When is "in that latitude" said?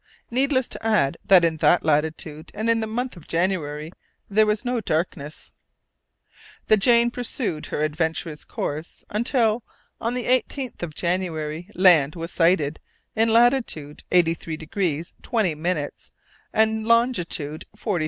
1.43-2.49